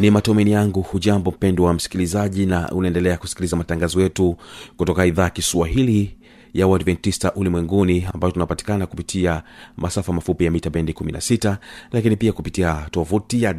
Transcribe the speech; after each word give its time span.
ni 0.00 0.10
matumaini 0.10 0.50
yangu. 0.52 0.82
Hujambo 0.82 1.30
mpendo 1.30 1.64
wa 1.64 1.74
msikilizaji 1.74 2.46
na 2.46 2.70
unaendelea 2.72 3.16
kusikiliza 3.16 3.56
matangazo 3.56 4.00
yetu 4.00 4.36
kutoka 4.76 5.06
idhaa 5.06 5.22
ya 5.24 5.30
kiswahili 5.30 6.14
ya 6.54 6.66
uadventista 6.66 7.32
ulimwenguni 7.34 8.06
ambayo 8.14 8.32
tunapatikana 8.32 8.86
kupitia 8.86 9.42
masafa 9.76 10.12
mafupi 10.12 10.44
ya 10.44 10.50
mita 10.50 10.70
bendi 10.70 10.92
16 10.92 11.56
lakini 11.92 12.16
pia 12.16 12.32
kupitia 12.32 12.86
tovuti 12.90 13.42
ya 13.42 13.54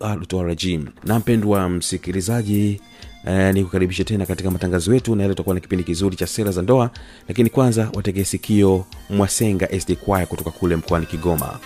wwwawrrg 0.00 0.64
na 1.04 1.18
mpendwa 1.18 1.68
msikilizaji 1.68 2.80
Eh, 3.26 3.54
ni 3.54 3.64
kukaribisha 3.64 4.04
tena 4.04 4.26
katika 4.26 4.50
matangazo 4.50 4.94
yetu 4.94 5.16
na 5.16 5.22
yale 5.22 5.34
tutakuwa 5.34 5.54
na 5.54 5.60
kipindi 5.60 5.84
kizuri 5.84 6.16
cha 6.16 6.26
sera 6.26 6.50
za 6.50 6.62
ndoa 6.62 6.90
lakini 7.28 7.50
kwanza 7.50 7.90
wategee 7.94 8.24
sikio 8.24 8.84
mwasenga 9.10 9.80
sd 9.80 9.96
kwaya 9.96 10.26
kutoka 10.26 10.50
kule 10.50 10.76
mkoani 10.76 11.06
kigoma 11.06 11.58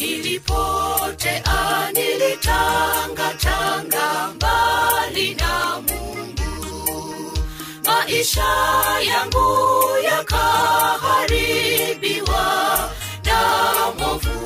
nilipotea 0.00 1.90
nilitangatanga 1.94 4.28
mbali 4.34 5.34
na 5.34 5.80
mungu. 5.80 7.32
Maisha 7.84 8.50
yangu 9.02 9.48
yakaharibiwa 10.04 12.44
na 13.24 13.40
movu 13.98 14.40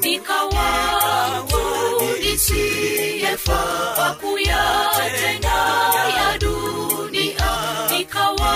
nikawa 0.00 0.68
nisiyefaa 2.22 4.14
kuyatenda 4.20 5.54
ya 6.16 6.38
dunia. 6.38 7.52
Nikawa 7.90 8.54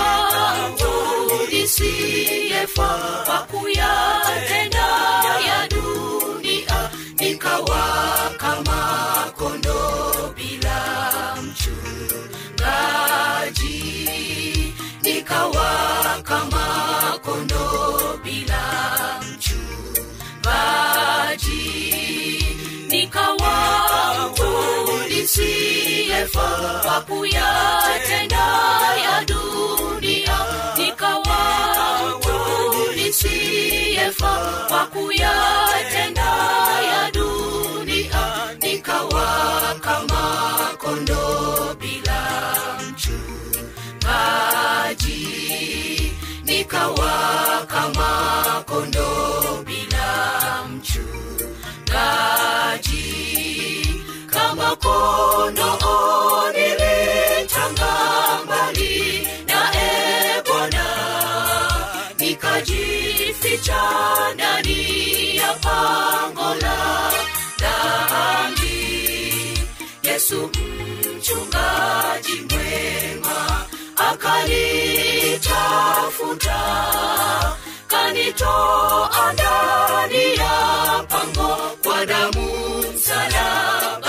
nisiyefaa 1.53 3.47
kuyatenda 3.51 4.76
nikawa 7.57 8.31
kama 8.39 9.33
kondo 9.37 10.35
bila 10.37 11.37
mchungaji. 11.43 12.75
Nikawa 15.03 15.71
kama 16.23 17.19
kondo 17.25 18.21
bila 18.25 18.63
mchungaji. 19.23 20.55
Nikawa 22.89 23.55
nisiyefaa 25.09 27.01
kuyatenda 27.01 28.47
ya 29.05 29.25
dunia. 29.25 30.39
Nikawa 30.77 31.39
nisiyefaa 32.97 34.87
kuyatenda 34.93 36.16
kondo 40.87 41.75
bila 41.81 42.21
mchungaji 44.47 46.13
nikawa 46.45 47.67
kama 47.67 48.11
kondoo 48.67 49.63
bila 49.65 50.07
mchungaji 50.69 51.05
kama 54.31 54.77
kondoo 54.77 56.53
nilitanga 56.53 57.93
mbali 58.45 59.29
nae 59.47 60.43
Bwana 60.47 60.87
nikajificha 62.19 63.83
ndani 64.35 65.37
ya 65.37 65.53
pango 65.55 66.55
la 66.63 66.77
Yesu 70.37 70.51
mchungaji 71.17 72.41
mwema 72.51 73.65
akanitafuta 73.97 76.61
kanitoa 77.87 79.33
ndani 79.33 80.25
ya 80.37 81.05
pango 81.09 81.57
kwa 81.85 82.07
damu 82.07 82.49
msalabani 82.95 84.06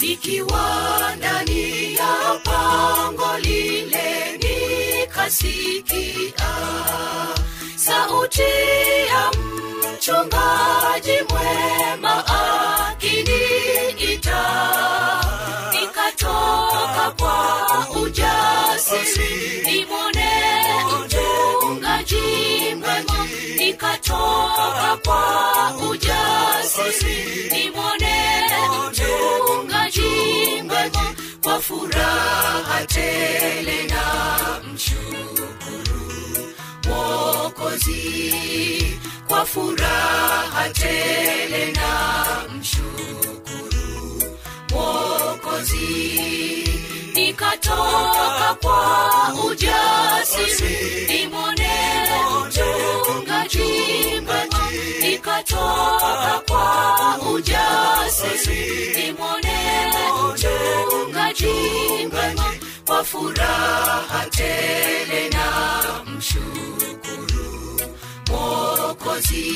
nikiwa 0.00 0.64
ndani 1.16 1.94
ya 1.94 2.40
pango 2.44 3.38
lile 3.38 4.38
nikasikia 4.38 5.94
sauti 7.76 8.40
ya 9.08 9.30
mchungaji 9.92 11.18
mwema 11.30 12.24
akiniita. 12.88 14.44
Nikatoka 15.72 17.14
kwa 17.18 17.86
ujasiri 18.02 19.62
nimwone 19.66 20.30
mchungaji 21.04 22.74
mwema. 22.78 23.18
Nikatoka 23.58 24.98
kwa 25.04 25.22
ujasiri 25.90 27.50
nimwone 27.52 28.14
mchungaji 28.88 29.67
mwema 29.96 31.14
kwa 31.42 31.60
furaha 31.60 32.86
tele 32.86 33.82
na 33.86 34.60
mshukuru 34.74 36.00
mwokozi. 36.86 38.34
Kwa 39.28 39.44
furaha 39.46 40.68
tele 40.72 41.72
na 41.72 42.42
mshukuru 42.58 44.22
mwokozi. 44.70 45.78
Nikatoka 47.14 48.56
kwa 48.62 49.34
ujasiri 49.50 49.87
ujasiri 57.20 58.96
nimwone 58.96 59.58
mchungaji 60.34 61.46
mwema 62.12 62.54
kwa 62.86 63.04
furaha 63.04 64.26
tele 64.30 65.28
na 65.28 65.46
mshukuru 66.16 67.80
mwokozi 68.28 69.46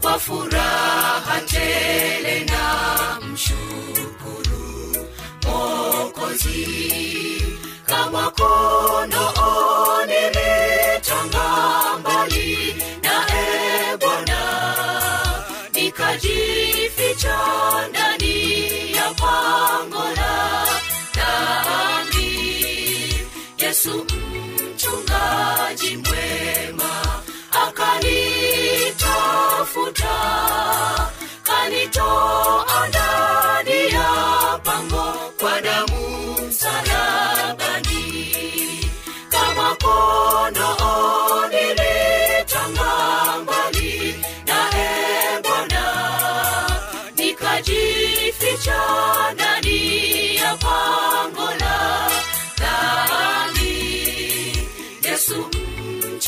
kwa 0.00 0.18
furaha 0.18 1.40
tele 1.46 2.44
na 2.44 3.20
mshukuru 3.32 5.06
mwokozi 5.46 6.66
kama 7.86 8.30
kono 8.30 9.32
mbali 12.00 12.17
yesu 23.78 24.04
mchungaji 24.74 25.96
mwema 25.96 27.22
akanitafuta 27.50 28.28
kanitoa 31.42 32.47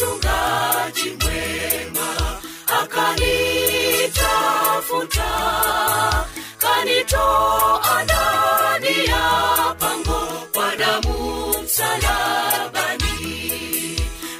mchungaji 0.00 1.10
mwema 1.10 2.38
akanitafuta 2.66 5.30
kanitoa 6.58 8.02
ndani 8.04 9.04
ya 9.06 9.24
pango 9.78 10.20
kwa 10.54 10.76
damu 10.76 11.54
msalabani. 11.64 13.10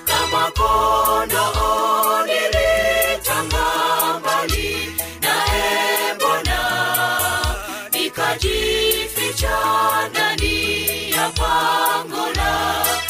Kama 0.05 0.51
kondoo 0.51 2.27
nilitanga 2.27 3.67
mbali 4.21 4.93
naye 5.21 6.15
bwana 6.19 6.61
nikajificha 7.93 9.59
ndani 10.11 11.11
ya 11.11 11.29
pango 11.31 12.27
la 12.27 12.35
dhambi 12.35 13.10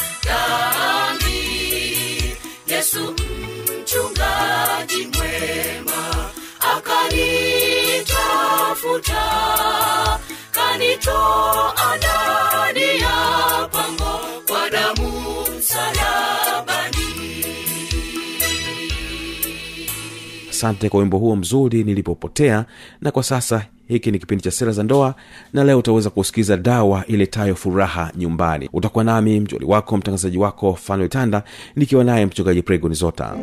yesu 2.90 3.14
mchungaji 3.82 5.06
mwema 5.06 6.30
akanitafuta 6.60 9.22
kanitoa 10.52 11.96
ndani 11.96 13.00
ya 13.00 13.68
pango 13.72 14.20
asante 20.60 20.88
kwa 20.88 21.00
wimbo 21.00 21.18
huo 21.18 21.36
mzuri 21.36 21.84
nilipopotea 21.84 22.64
na 23.00 23.10
kwa 23.10 23.22
sasa 23.22 23.66
hiki 23.88 24.10
ni 24.10 24.18
kipindi 24.18 24.44
cha 24.44 24.50
sera 24.50 24.72
za 24.72 24.82
ndoa 24.82 25.14
na 25.52 25.64
leo 25.64 25.78
utaweza 25.78 26.10
kusikiza 26.10 26.56
dawa 26.56 27.06
iletayo 27.06 27.54
furaha 27.54 28.12
nyumbani. 28.16 28.68
Utakuwa 28.72 29.04
nami 29.04 29.40
mjoli 29.40 29.64
wako 29.64 29.96
mtangazaji 29.96 30.38
wako 30.38 30.74
fanuel 30.74 31.08
tanda 31.08 31.42
nikiwa 31.76 32.04
naye 32.04 32.26
mchungaji 32.26 32.62
pregoni 32.62 32.94
zota 32.94 33.34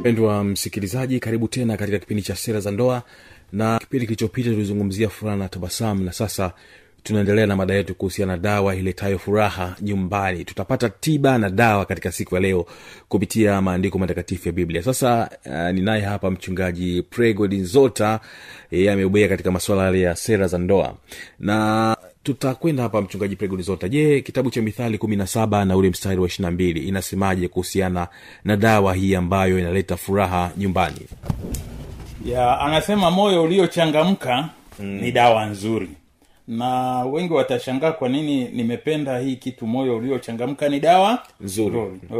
mpendwa 0.00 0.44
msikilizaji 0.44 1.20
karibu 1.20 1.48
tena 1.48 1.76
katika 1.76 1.98
kipindi 1.98 2.22
cha 2.22 2.36
sera 2.36 2.60
za 2.60 2.70
ndoa. 2.70 3.02
Na 3.52 3.78
kipindi 3.78 4.06
kilichopita 4.06 4.50
tulizungumzia 4.50 5.08
furaha 5.08 5.36
na 5.36 5.48
tabasamu 5.48 6.04
na 6.04 6.12
sasa 6.12 6.52
tunaendelea 7.02 7.46
na 7.46 7.56
mada 7.56 7.74
yetu 7.74 7.94
kuhusiana 7.94 8.32
na 8.32 8.38
dawa 8.38 8.76
iletayo 8.76 9.18
furaha 9.18 9.76
nyumbani. 9.80 10.44
Tutapata 10.44 10.88
tiba 10.88 11.38
na 11.38 11.50
dawa 11.50 11.84
katika 11.86 12.12
siku 12.12 12.34
ya 12.34 12.40
leo 12.40 12.66
kupitia 13.08 13.62
maandiko 13.62 13.98
matakatifu 13.98 14.48
ya 14.48 14.52
biblia. 14.52 14.82
Sasa 14.82 15.30
uh, 15.46 15.70
ninaye 15.74 16.02
hapa 16.02 16.30
mchungaji 16.30 17.02
pregodinzota 17.02 18.20
yeye 18.70 18.92
ameubea 18.92 19.28
katika 19.28 19.50
masuala 19.50 19.84
yale 19.84 20.00
ya 20.00 20.16
sera 20.16 20.46
za 20.46 20.58
ndoa. 20.58 20.96
Na 21.38 21.96
tutakwenda 22.22 22.82
hapa 22.82 23.00
mchungaji 23.02 23.36
pregonizota 23.36 23.88
je 23.88 24.20
kitabu 24.20 24.50
cha 24.50 24.62
mithali 24.62 24.98
kumi 24.98 25.16
na 25.16 25.26
saba 25.26 25.64
na 25.64 25.76
ule 25.76 25.90
mstari 25.90 26.20
wa 26.20 26.26
ishiri 26.26 26.42
na 26.44 26.50
mbili 26.50 26.80
inasemaje 26.88 27.48
kuhusiana 27.48 28.08
na 28.44 28.56
dawa 28.56 28.94
hii 28.94 29.14
ambayo 29.14 29.58
inaleta 29.58 29.96
furaha 29.96 30.50
nyumbani? 30.56 31.00
Ya 32.24 32.60
anasema 32.60 33.10
moyo 33.10 33.42
uliochangamka 33.42 34.48
mm. 34.78 34.86
ni 34.86 35.12
dawa 35.12 35.46
nzuri. 35.46 35.88
Na 36.48 36.98
wengi 37.04 37.32
watashangaa 37.32 37.92
kwa 37.92 38.08
nini 38.08 38.44
nimependa 38.48 39.18
hii 39.18 39.36
kitu 39.36 39.66
moyo 39.66 39.96
uliochangamka 39.96 40.68
ni 40.68 40.80
dawa 40.80 41.22
Nzuri. 41.40 41.78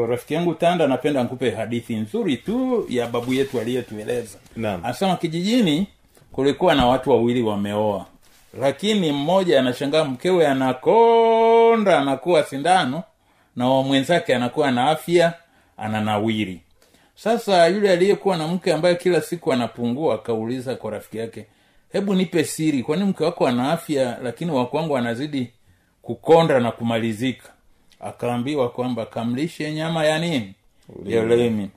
rafiki 0.09 0.35
yangu 0.35 0.55
tanda 0.55 0.87
napenda 0.87 1.25
nkupe 1.25 1.51
hadithi 1.51 1.97
nzuri 1.97 2.37
tu 2.37 2.87
ya 2.89 3.07
babu 3.07 3.35
yetu 3.35 3.61
aliyetueleza. 3.61 4.39
Anasema 4.57 5.17
kijijini 5.17 5.87
kulikuwa 6.33 6.75
na 6.75 6.87
watu 6.87 7.11
wawili 7.11 7.43
wameoa 7.43 8.07
lakini 8.59 9.13
mmoja 9.13 9.61
anashangaa 9.61 10.05
mkewe 10.05 10.47
anakonda 10.47 11.99
anakuwa 11.99 12.43
sindano 12.45 13.03
na 13.57 13.67
mwenzake 13.69 14.35
anakuwa 14.35 14.71
na 14.71 14.91
afya 14.91 15.33
ananawiri. 15.77 16.61
Sasa 17.15 17.67
yule 17.67 17.91
aliyekuwa 17.91 18.37
na 18.37 18.49
mke 18.49 18.73
ambaye 18.73 18.95
kila 18.95 19.21
siku 19.21 19.53
anapungua 19.53 20.15
akauliza 20.15 20.75
kwa 20.75 20.91
rafiki 20.91 21.19
yake 21.19 21.47
hebu 21.93 22.15
nipe 22.15 22.45
siri 22.45 22.83
kwani 22.83 23.05
mke 23.05 23.25
wako 23.25 23.47
ana 23.47 23.73
afya 23.73 24.19
lakini 24.23 24.51
wakwangu 24.51 24.97
anazidi 24.97 25.51
kukonda 26.03 26.61
na 26.61 26.73
kumalizika? 26.73 27.49
Akaambiwa 28.01 28.69
kwamba 28.69 29.07
kamlishe 29.07 29.73
nyama 29.75 30.05
ya 30.05 30.19
nini? 30.19 30.55
Ya 31.07 31.23
ulimi. 31.23 31.71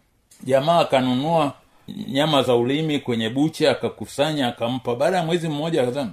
Jamaa 0.43 0.79
akanunua 0.79 1.53
nyama 2.07 2.43
za 2.43 2.55
ulimi 2.55 2.99
kwenye 2.99 3.29
bucha 3.29 3.71
akakusanya 3.71 4.47
akampa. 4.47 4.95
Baada 4.95 5.17
ya 5.17 5.23
mwezi 5.25 5.47
mmoja 5.49 5.83
akasema 5.83 6.11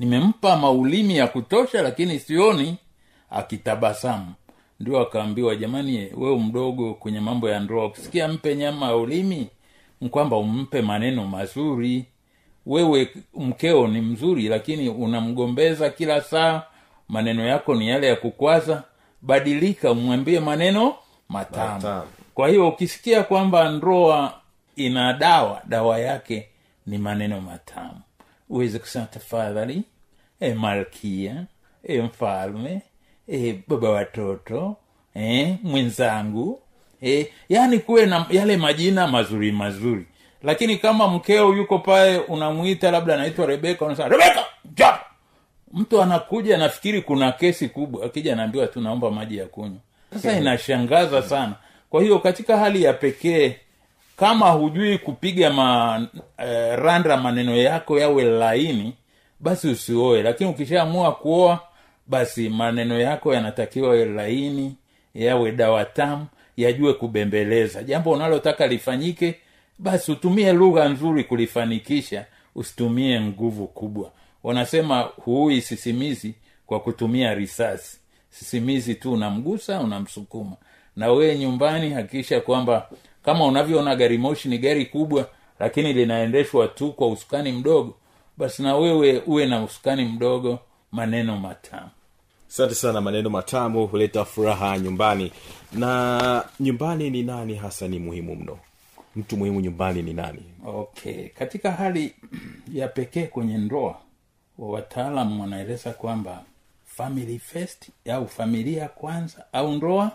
nimempa 0.00 0.56
maulimi 0.56 1.16
ya 1.16 1.26
kutosha 1.26 1.82
lakini 1.82 2.18
sioni 2.18 2.76
akitabasamu. 3.30 4.32
Ndio 4.80 5.00
akaambiwa 5.00 5.56
jamani 5.56 6.08
wewe 6.16 6.38
mdogo 6.38 6.94
kwenye 6.94 7.20
mambo 7.20 7.48
ya 7.50 7.60
ndoa 7.60 7.86
ukisikia 7.86 8.28
mpe 8.28 8.56
nyama 8.56 8.86
ya 8.86 8.96
ulimi 8.96 9.46
kwamba 10.10 10.36
umpe 10.36 10.82
maneno 10.82 11.26
mazuri. 11.26 12.04
Wewe 12.66 13.08
mkeo 13.34 13.88
ni 13.88 14.00
mzuri 14.00 14.48
lakini 14.48 14.88
unamgombeza 14.88 15.90
kila 15.90 16.20
saa 16.20 16.62
maneno 17.08 17.46
yako 17.46 17.74
ni 17.74 17.88
yale 17.88 18.06
ya 18.06 18.16
kukwaza. 18.16 18.82
Badilika 19.22 19.90
umwambie 19.92 20.40
maneno 20.40 20.94
matamu. 21.28 21.74
Matam. 21.74 22.06
kwa 22.34 22.48
hiyo 22.48 22.68
ukisikia 22.68 23.22
kwamba 23.22 23.68
ndoa 23.70 24.34
ina 24.76 25.12
dawa 25.12 25.62
dawa 25.68 25.98
yake 25.98 26.48
ni 26.86 26.98
maneno 26.98 27.40
matamu. 27.40 28.00
Uweze 28.48 28.78
kusema 28.78 29.04
tafadhali 29.06 29.82
e 30.40 30.54
malkia 30.54 31.44
e 31.84 32.02
mfalme 32.02 32.82
e 33.28 33.58
baba 33.68 33.90
watoto 33.90 34.76
e 35.16 35.56
mwenzangu 35.62 36.60
e, 37.02 37.26
yaani 37.48 37.78
kuwe 37.78 38.06
na 38.06 38.26
yale 38.30 38.56
majina 38.56 39.06
mazuri 39.06 39.52
mazuri. 39.52 40.06
Lakini 40.42 40.76
kama 40.76 41.08
mkeo 41.08 41.54
yuko 41.54 41.78
pale 41.78 42.18
unamwita 42.18 42.90
labda 42.90 43.14
anaitwa 43.14 43.46
rebeka 43.46 43.84
unasema 43.84 44.08
rebeka 44.08 44.44
njoo 44.72 44.98
mtu 45.72 46.02
anakuja 46.02 46.54
anafikiri 46.54 47.02
kuna 47.02 47.32
kesi 47.32 47.68
kubwa 47.68 48.06
akija 48.06 48.32
anaambiwa 48.32 48.66
tu 48.66 48.80
naomba 48.80 49.10
maji 49.10 49.38
ya 49.38 49.46
kunywa. 49.46 49.78
Sasa 50.12 50.32
inashangaza 50.38 51.22
sana. 51.22 51.54
Kwa 51.90 52.02
hiyo 52.02 52.18
katika 52.18 52.56
hali 52.58 52.82
ya 52.82 52.92
pekee 52.92 53.56
kama 54.16 54.50
hujui 54.50 54.98
kupiga 54.98 55.50
ma, 55.50 56.06
eh, 56.38 56.78
randa 56.78 57.16
maneno 57.16 57.56
yako 57.56 57.98
yawe 57.98 58.24
laini 58.24 58.92
basi 59.40 59.68
usioe. 59.68 60.22
Lakini 60.22 60.50
ukishaamua 60.50 61.12
kuoa 61.14 61.60
basi 62.06 62.48
maneno 62.48 63.00
yako 63.00 63.34
yanatakiwa 63.34 63.96
laini 63.96 64.74
yawe 65.14 65.52
dawa 65.52 65.84
tamu 65.84 66.26
yajue 66.56 66.92
kubembeleza. 66.94 67.82
Jambo 67.82 68.10
unalotaka 68.10 68.66
lifanyike 68.66 69.34
basi 69.78 70.12
utumie 70.12 70.52
lugha 70.52 70.88
nzuri 70.88 71.24
kulifanikisha. 71.24 72.26
Usitumie 72.54 73.20
nguvu 73.20 73.66
kubwa. 73.66 74.10
Wanasema 74.42 75.00
huui 75.00 75.60
sisimizi 75.60 76.34
kwa 76.66 76.80
kutumia 76.80 77.34
risasi. 77.34 77.98
Sisimizi 78.30 78.94
tu 78.94 79.12
unamgusa 79.12 79.80
unamsukuma. 79.80 80.56
Na 80.96 81.12
wee 81.12 81.38
nyumbani 81.38 81.90
hakikisha 81.90 82.40
kwamba 82.40 82.88
kama 83.22 83.44
unavyoona 83.46 83.96
gari 83.96 84.18
moshi 84.18 84.48
ni 84.48 84.58
gari 84.58 84.86
kubwa 84.86 85.28
lakini 85.60 85.92
linaendeshwa 85.92 86.68
tu 86.68 86.92
kwa 86.92 87.08
usukani 87.08 87.52
mdogo 87.52 87.96
basi 88.40 88.62
na 88.62 88.76
wewe 88.76 89.18
uwe 89.26 89.46
na 89.46 89.62
usukani 89.64 90.04
mdogo 90.04 90.58
maneno 90.92 91.36
matamu. 91.36 91.88
Asante 92.48 92.74
sana 92.74 93.00
maneno 93.00 93.30
matamu 93.30 93.86
huleta 93.86 94.24
furaha 94.24 94.78
nyumbani. 94.78 95.32
Na 95.72 96.44
nyumbani 96.60 97.10
ni 97.10 97.22
nani 97.22 97.54
hasa 97.54 97.88
ni 97.88 97.98
muhimu 97.98 98.36
mno? 98.36 98.58
Mtu 99.16 99.36
muhimu 99.36 99.60
nyumbani 99.60 100.02
ni 100.02 100.12
nani? 100.14 100.42
Okay 100.66 101.28
katika 101.28 101.72
hali 101.72 102.14
ya 102.78 102.88
pekee 102.88 103.26
kwenye 103.26 103.58
ndoa 103.58 103.98
wataalamu 104.58 105.40
wanaeleza 105.40 105.92
kwamba 105.92 106.42
family 106.86 107.38
first 107.38 107.88
au 108.12 108.28
familia 108.28 108.88
kwanza 108.88 109.44
au 109.52 109.72
ndoa 109.72 110.10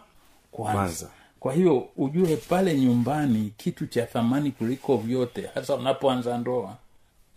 kwanza, 0.52 0.74
Kwanza. 0.80 1.10
kwa 1.40 1.54
hiyo 1.54 1.88
ujue 1.98 2.36
pale 2.38 2.80
nyumbani 2.80 3.54
kitu 3.58 3.88
cha 3.88 4.06
thamani 4.06 4.52
kuliko 4.52 4.98
vyote 4.98 5.50
hasa 5.56 5.76
unapoanza 5.76 6.38
ndoa 6.38 6.78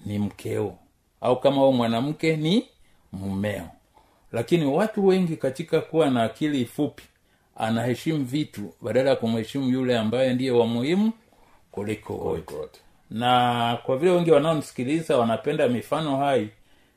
ni 0.06 0.18
mkeo. 0.18 0.76
Au 1.20 1.40
kama 1.40 1.56
huo 1.56 1.72
mwanamke 1.72 2.36
ni 2.36 2.66
mumeo 3.12 3.68
lakini 4.32 4.66
watu 4.66 5.06
wengi 5.06 5.36
katika 5.36 5.80
kuwa 5.80 6.10
na 6.10 6.22
akili 6.22 6.64
fupi 6.64 7.02
anaheshimu 7.56 8.24
vitu 8.24 8.74
badala 8.82 9.10
ya 9.10 9.16
kumheshimu 9.16 9.68
yule 9.68 9.98
ambaye 9.98 10.34
ndiye 10.34 10.50
wa 10.50 10.66
muhimu 10.66 11.12
kuliko 11.70 12.14
wote. 12.16 12.80
Na 13.10 13.78
kwa 13.86 13.96
vile 13.96 14.10
wengi 14.12 14.30
wanaonisikiliza 14.30 15.18
wanapenda 15.18 15.68
mifano 15.68 16.16
hai 16.16 16.48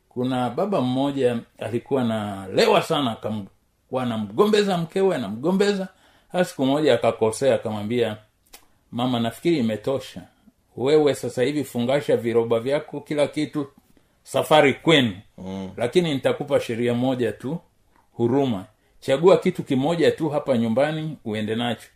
kuna 0.09 0.49
baba 0.49 0.81
mmoja 0.81 1.39
alikuwa 1.59 2.03
na 2.03 2.47
lewa 2.47 2.81
sana 2.81 3.17
anamgombeza 4.01 4.77
mkewe 4.77 5.15
anamgombeza. 5.15 5.87
Siku 6.45 6.65
moja 6.65 6.93
akakosea 6.93 7.55
akamwambia 7.55 8.17
mama 8.91 9.19
nafikiri 9.19 9.57
imetosha 9.57 10.21
wewe 10.83 11.15
sasa 11.15 11.43
hivi 11.43 11.63
fungasha 11.63 12.17
viroba 12.17 12.59
vyako 12.59 13.01
kila 13.01 13.27
kitu 13.27 13.67
safari 14.23 14.73
kwenu. 14.73 15.17
Mm. 15.37 15.69
lakini 15.77 16.13
nitakupa 16.13 16.59
sheria 16.59 16.93
moja 16.93 17.31
tu 17.31 17.57
huruma. 18.13 18.65
Chagua 18.99 19.37
kitu 19.37 19.63
kimoja 19.63 20.11
tu 20.11 20.29
hapa 20.29 20.57
nyumbani 20.57 21.17
uende 21.25 21.55
nacho. 21.55 21.87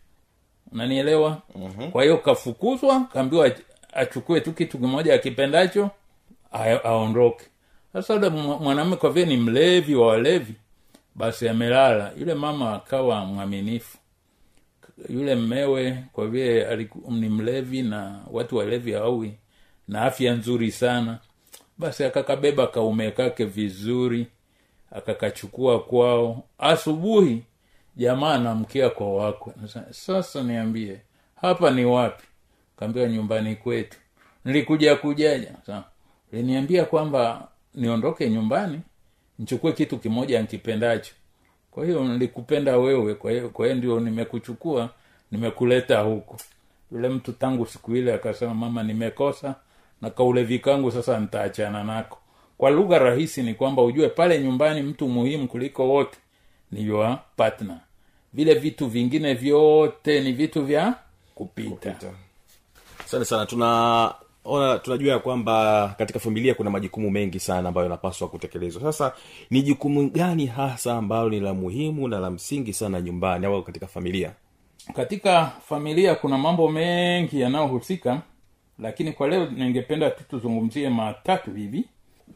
Unanielewa? 0.72 1.42
Mm-hmm. 1.54 1.90
kwa 1.90 2.02
hiyo 2.02 2.18
kafukuzwa 2.18 3.00
kaambiwa 3.12 3.50
achukue 3.92 4.40
tu 4.40 4.52
kitu 4.52 4.78
kimoja 4.78 5.14
akipendacho 5.14 5.90
aondoke. 6.84 7.44
Sasa 7.92 8.14
ule 8.14 8.28
mwa- 8.28 8.96
kwa 8.96 9.10
vile 9.10 9.26
ni 9.26 9.36
mlevi 9.36 9.94
wa 9.94 10.06
walevi 10.06 10.54
basi 11.14 11.48
amelala. 11.48 12.12
Yule 12.18 12.34
mama 12.34 12.74
akawa 12.74 13.24
mwaminifu 13.24 13.98
yule 15.08 15.34
mmewe 15.34 16.04
kwa 16.12 16.28
vile 16.28 16.88
ni 17.08 17.28
mlevi 17.28 17.82
na 17.82 18.20
watu 18.30 18.56
walevi 18.56 18.92
hawawi 18.92 19.34
na 19.88 20.02
afya 20.02 20.34
nzuri 20.34 20.70
sana 20.72 21.18
basi 21.78 22.04
akakabeba 22.04 22.66
kaume 22.66 23.10
kake 23.10 23.44
vizuri 23.44 24.26
akakachukua 24.90 25.82
kwao. 25.82 26.44
Asubuhi 26.58 27.42
jamaa 27.96 28.34
anamkia 28.34 28.90
kwa 28.90 29.14
wakwe. 29.16 29.52
Sasa 29.90 30.42
niambie 30.42 31.00
hapa 31.40 31.70
ni 31.70 31.84
wapi? 31.84 32.24
Kaambiwa 32.76 33.08
nyumbani 33.08 33.56
kwetu. 33.56 33.98
Nilikuja 34.44 34.96
kujaja. 34.96 35.54
Liniambia 36.32 36.84
kwamba 36.84 37.48
niondoke 37.74 38.30
nyumbani 38.30 38.80
nichukue 39.38 39.72
kitu 39.72 39.98
kimoja 39.98 40.42
nkipendacho 40.42 41.14
kwa 41.76 41.84
hiyo 41.84 42.04
nilikupenda 42.04 42.76
wewe 42.76 43.14
kwa 43.14 43.66
hiyo 43.66 43.74
ndio 43.74 44.00
nimekuchukua 44.00 44.90
nimekuleta 45.30 46.00
huku 46.00 46.36
yule 46.92 47.08
mtu 47.08 47.32
tangu 47.32 47.66
siku 47.66 47.96
ile 47.96 48.14
akasema 48.14 48.54
mama 48.54 48.82
nimekosa 48.82 49.54
na 50.02 50.10
kaulevi 50.10 50.58
kangu 50.58 50.90
sasa 50.92 51.20
nitaachana 51.20 51.84
nako. 51.84 52.18
Kwa 52.58 52.70
lugha 52.70 52.98
rahisi 52.98 53.42
ni 53.42 53.54
kwamba 53.54 53.82
ujue 53.82 54.08
pale 54.08 54.40
nyumbani 54.40 54.82
mtu 54.82 55.08
muhimu 55.08 55.48
kuliko 55.48 55.88
wote 55.88 56.18
ni 56.72 56.86
your 56.86 57.18
partner. 57.36 57.80
Vile 58.32 58.54
vitu 58.54 58.86
vingine 58.86 59.34
vyote 59.34 60.20
ni 60.20 60.32
vitu 60.32 60.64
vya 60.64 60.94
kupita, 61.34 61.94
asante 63.04 63.24
sana 63.24 63.46
tunaona 64.46 64.78
tunajua 64.78 65.12
ya 65.12 65.18
kwamba 65.18 65.94
katika 65.98 66.18
familia 66.18 66.54
kuna 66.54 66.70
majukumu 66.70 67.10
mengi 67.10 67.40
sana 67.40 67.68
ambayo 67.68 67.84
yanapaswa 67.84 68.28
kutekelezwa. 68.28 68.82
Sasa 68.82 69.12
ni 69.50 69.62
jukumu 69.62 70.10
gani 70.10 70.46
hasa 70.46 70.96
ambalo 70.96 71.28
ni 71.30 71.40
la 71.40 71.54
muhimu 71.54 72.08
na 72.08 72.18
la 72.20 72.30
msingi 72.30 72.72
sana 72.72 73.00
nyumbani 73.00 73.46
au 73.46 73.62
katika 73.62 73.86
familia? 73.86 74.32
Katika 74.94 75.46
familia 75.68 76.14
kuna 76.14 76.38
mambo 76.38 76.68
mengi 76.68 77.40
yanayohusika 77.40 78.20
lakini 78.78 79.12
kwa 79.12 79.28
leo 79.28 79.46
ningependa 79.50 80.10
tu 80.10 80.24
tuzungumzie 80.30 80.88
matatu 80.88 81.50
hivi 81.54 81.84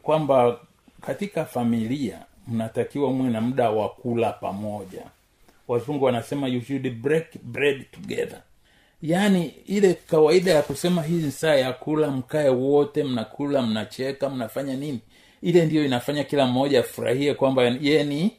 kwamba 0.01 0.59
katika 1.01 1.45
familia 1.45 2.19
mnatakiwa 2.47 3.11
mwe 3.13 3.29
na 3.29 3.41
muda 3.41 3.69
wa 3.69 3.89
kula 3.89 4.31
pamoja. 4.31 5.01
Wazungu 5.67 6.05
wanasema 6.05 6.47
you 6.47 6.61
should 6.61 6.89
break 7.01 7.25
bread 7.43 7.85
together 7.91 8.41
yaani 9.03 9.45
ile 9.67 9.93
kawaida 9.93 10.51
ya 10.51 10.61
kusema 10.61 11.01
hii 11.03 11.13
ni 11.17 11.31
saa 11.31 11.55
ya 11.55 11.73
kula 11.73 12.11
mkae 12.11 12.49
wote 12.49 13.03
mnakula 13.03 13.61
mnacheka 13.61 14.29
mnafanya 14.29 14.73
nini? 14.75 14.99
Ile 15.41 15.65
ndiyo 15.65 15.85
inafanya 15.85 16.23
kila 16.23 16.45
mmoja 16.45 16.79
afurahie 16.79 17.33
kwamba 17.33 17.63
ye 17.63 18.03
ni 18.03 18.31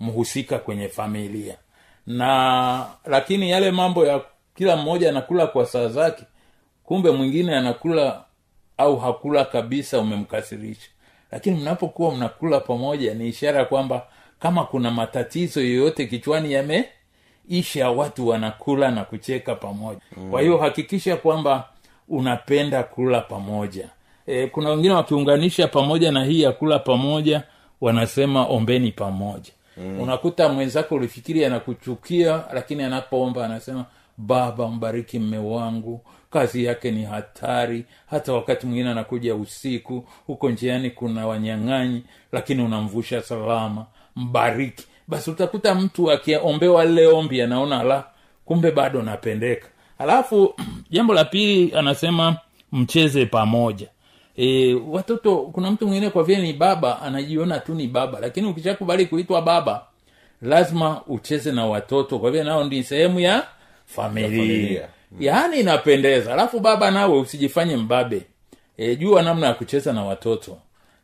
mhusika 0.00 0.58
kwenye 0.58 0.88
familia. 0.88 1.56
Na 2.06 2.86
lakini 3.04 3.50
yale 3.50 3.70
mambo 3.70 4.06
ya 4.06 4.20
kila 4.54 4.76
mmoja 4.76 5.08
anakula 5.08 5.46
kwa 5.46 5.66
saa 5.66 5.88
zake 5.88 6.24
kumbe 6.84 7.10
mwingine 7.10 7.56
anakula 7.56 8.24
au 8.78 8.96
hakula 8.96 9.44
kabisa 9.44 9.98
umemkasirisha. 10.00 10.88
Lakini 11.32 11.56
mnapokuwa 11.56 12.14
mnakula 12.14 12.60
pamoja 12.60 13.14
ni 13.14 13.28
ishara 13.28 13.64
kwamba 13.64 14.06
kama 14.40 14.64
kuna 14.64 14.90
matatizo 14.90 15.60
yoyote 15.60 16.06
kichwani 16.06 16.52
yameisha 17.48 17.90
watu 17.90 18.28
wanakula 18.28 18.90
na 18.90 19.04
kucheka 19.04 19.54
pamoja. 19.54 20.00
Mm. 20.16 20.30
kwa 20.30 20.40
hiyo 20.40 20.56
hakikisha 20.58 21.16
kwamba 21.16 21.68
unapenda 22.08 22.82
kula 22.82 23.20
pamoja. 23.20 23.88
E, 24.26 24.46
kuna 24.46 24.70
wengine 24.70 24.94
wakiunganisha 24.94 25.68
pamoja 25.68 26.12
na 26.12 26.24
hii 26.24 26.42
ya 26.42 26.52
kula 26.52 26.78
pamoja 26.78 27.42
wanasema 27.80 28.46
ombeni 28.46 28.92
pamoja. 28.92 29.52
Mm. 29.76 30.00
unakuta 30.00 30.48
mwenzako 30.48 30.94
ulifikiri 30.94 31.44
anakuchukia 31.44 32.44
lakini 32.52 32.82
anapoomba 32.82 33.44
anasema 33.44 33.84
baba 34.16 34.68
mbariki 34.68 35.18
mme 35.18 35.38
wangu 35.38 36.00
kazi 36.30 36.64
yake 36.64 36.90
ni 36.90 37.04
hatari. 37.04 37.84
Hata 38.10 38.32
wakati 38.32 38.66
mwingine 38.66 38.90
anakuja 38.90 39.34
usiku 39.34 40.04
huko 40.26 40.50
njiani 40.50 40.90
kuna 40.90 41.26
wanyang'anyi 41.26 42.02
lakini 42.32 42.62
unamvusha 42.62 43.22
salama. 43.22 43.86
Mbariki 44.16 44.86
basi 45.08 45.30
utakuta 45.30 45.74
mtu 45.74 46.10
akiombewa 46.10 46.84
lile 46.84 47.06
ombi 47.06 47.42
anaona 47.42 47.82
la 47.82 48.04
kumbe 48.44 48.70
bado 48.70 49.02
napendeka. 49.02 49.68
Alafu 49.98 50.54
jambo 50.90 51.14
la 51.14 51.24
pili 51.24 51.72
anasema 51.76 52.36
mcheze 52.72 53.26
pamoja. 53.26 53.88
E, 54.36 54.74
watoto 54.74 55.36
kuna 55.36 55.70
mtu 55.70 55.86
mwingine 55.86 56.10
kwa 56.10 56.24
vile 56.24 56.42
ni 56.42 56.52
baba 56.52 57.02
anajiona 57.02 57.58
tu 57.60 57.74
ni 57.74 57.86
baba 57.88 58.20
lakini 58.20 58.46
ukishakubali 58.48 59.06
kuitwa 59.06 59.42
baba 59.42 59.82
lazima 60.42 61.02
ucheze 61.06 61.52
na 61.52 61.66
watoto 61.66 62.18
kwa 62.18 62.30
vile 62.30 62.44
nao 62.44 62.64
ni 62.64 62.82
sehemu 62.82 63.20
ya 63.20 63.46
familia, 63.86 64.28
familia. 64.30 64.88
yaani 65.20 65.60
inapendeza. 65.60 66.32
Alafu 66.32 66.60
baba 66.60 66.90
nawe 66.90 67.18
usijifanye 67.18 67.76
mbabe. 67.76 68.22
E, 68.76 68.96
jua 68.96 69.22
namna 69.22 69.46
ya 69.46 69.54
kucheza 69.54 69.92
na 69.92 70.04
watoto. 70.04 70.58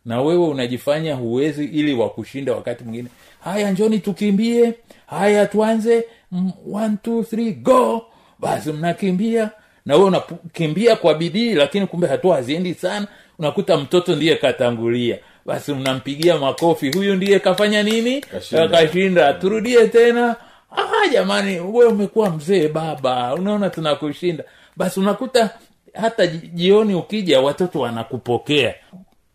Na 0.04 0.20
wewe 0.23 0.46
unajifanya 0.49 1.14
huwezi 1.14 1.64
ili 1.64 1.94
wakushinda 1.94 2.52
wakati 2.54 2.84
mwingine 2.84 3.08
haya 3.44 3.70
njoni 3.70 3.98
tukimbie. 3.98 4.74
Haya 5.06 5.46
tuanze. 5.46 6.04
Mm, 6.32 6.52
one, 6.72 6.96
two, 7.02 7.22
three, 7.24 7.52
go. 7.52 8.06
Basi 8.38 8.72
mnakimbia. 8.72 9.50
Na 9.86 9.94
wewe 9.94 10.06
unakimbia 10.06 10.96
kwa 10.96 11.14
bidii 11.14 11.54
lakini 11.54 11.86
kumbe 11.86 12.06
hatua 12.06 12.36
haziendi 12.36 12.74
sana. 12.74 13.06
Unakuta 13.38 13.76
mtoto 13.76 14.16
ndiye 14.16 14.36
katangulia. 14.36 15.18
Basi 15.46 15.72
mnampigia 15.74 16.38
makofi. 16.38 16.92
Huyu 16.92 17.16
ndiye 17.16 17.38
kafanya 17.38 17.82
nini? 17.82 18.20
Kashinda. 18.20 18.68
kashinda. 18.68 19.32
Turudie 19.32 19.88
tena. 19.88 20.36
Ah 20.76 21.08
jamani 21.12 21.60
we 21.60 21.84
umekuwa 21.86 22.30
mzee 22.30 22.68
baba. 22.68 23.34
Unaona 23.34 23.70
tunakushinda. 23.70 24.44
Basi 24.76 25.00
unakuta 25.00 25.50
hata 25.94 26.26
jioni 26.26 26.94
ukija 26.94 27.40
watoto 27.40 27.80
wanakupokea. 27.80 28.74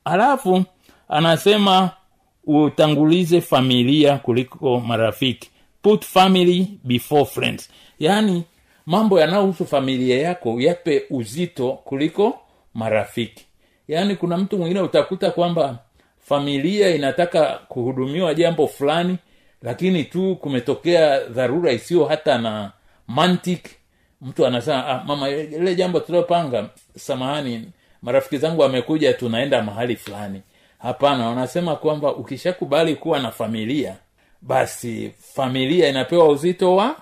Alafu 0.05 0.63
anasema 1.09 1.89
utangulize 2.49 3.41
familia 3.41 4.17
kuliko 4.17 4.79
marafiki. 4.79 5.49
Put 5.81 6.05
family 6.05 6.67
before 6.83 7.25
friends. 7.25 7.69
Yaani 7.99 8.43
mambo 8.85 9.19
yanayohusu 9.19 9.65
familia 9.65 10.19
yako 10.21 10.61
yape 10.61 11.03
uzito 11.09 11.71
kuliko 11.71 12.39
marafiki. 12.73 13.45
Yaani 13.87 14.15
kuna 14.15 14.37
mtu 14.37 14.57
mwingine 14.57 14.81
utakuta 14.81 15.31
kwamba 15.31 15.79
familia 16.19 16.95
inataka 16.95 17.59
kuhudumiwa 17.67 18.33
jambo 18.33 18.67
fulani 18.67 19.17
lakini 19.61 20.03
tu 20.03 20.35
kumetokea 20.35 21.19
dharura 21.19 21.71
isiyo 21.71 22.05
hata 22.05 22.37
na 22.37 22.71
mantiki. 23.07 23.75
Mtu 24.21 24.45
anasema 24.45 24.87
ah, 24.87 25.03
mama 25.03 25.29
ile 25.29 25.75
jambo 25.75 25.99
tuliopanga 25.99 26.69
samahani 26.97 27.69
marafiki 28.01 28.37
zangu 28.37 28.61
wamekuja 28.61 29.13
tunaenda 29.13 29.61
mahali 29.63 29.95
fulani 29.95 30.41
hapana 30.79 31.27
wanasema 31.29 31.75
kwamba 31.75 32.15
ukishakubali 32.15 32.95
kuwa 32.95 33.19
na 33.19 33.31
familia 33.31 33.95
basi 34.41 35.11
familia 35.33 35.89
inapewa 35.89 36.27
uzito 36.29 36.75
wa 36.75 36.95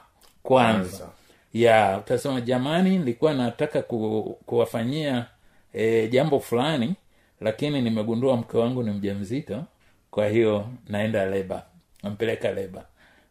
kwanza. 0.43 1.07
Ya 1.53 1.97
utasema 2.05 2.41
jamani 2.41 2.89
nilikuwa 2.97 3.33
nataka 3.33 3.81
ku, 3.81 4.37
kuwafanyia 4.45 5.25
e, 5.73 6.07
jambo 6.07 6.39
fulani 6.39 6.93
lakini 7.41 7.81
nimegundua 7.81 8.37
mke 8.37 8.57
wangu 8.57 8.83
ni 8.83 8.91
mja 8.91 9.13
mzito 9.15 9.63
kwa 10.11 10.27
hiyo 10.27 10.67
naenda 10.87 11.25
leba 11.25 11.63
nampeleka 12.03 12.51
leba. 12.51 12.85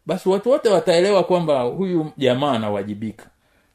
Basi 0.05 0.29
watu 0.29 0.49
wote 0.49 0.69
wataelewa 0.69 1.23
kwamba 1.23 1.61
huyu 1.61 2.11
jamaa 2.17 2.51
anawajibika. 2.51 3.25